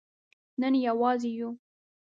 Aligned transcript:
نن 0.61 0.73
یوازې 0.87 1.29
یو 1.37 1.49